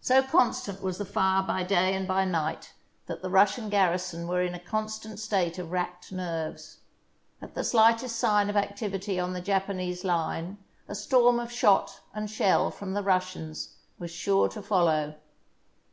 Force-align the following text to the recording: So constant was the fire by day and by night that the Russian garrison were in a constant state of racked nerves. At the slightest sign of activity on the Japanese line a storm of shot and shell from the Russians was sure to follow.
So 0.00 0.24
constant 0.24 0.82
was 0.82 0.98
the 0.98 1.04
fire 1.04 1.40
by 1.44 1.62
day 1.62 1.94
and 1.94 2.08
by 2.08 2.24
night 2.24 2.72
that 3.06 3.22
the 3.22 3.30
Russian 3.30 3.68
garrison 3.68 4.26
were 4.26 4.42
in 4.42 4.54
a 4.54 4.58
constant 4.58 5.20
state 5.20 5.56
of 5.56 5.70
racked 5.70 6.10
nerves. 6.10 6.78
At 7.40 7.54
the 7.54 7.62
slightest 7.62 8.16
sign 8.16 8.50
of 8.50 8.56
activity 8.56 9.20
on 9.20 9.34
the 9.34 9.40
Japanese 9.40 10.02
line 10.02 10.58
a 10.88 10.96
storm 10.96 11.38
of 11.38 11.52
shot 11.52 12.00
and 12.12 12.28
shell 12.28 12.72
from 12.72 12.92
the 12.94 13.04
Russians 13.04 13.76
was 14.00 14.10
sure 14.10 14.48
to 14.48 14.60
follow. 14.62 15.14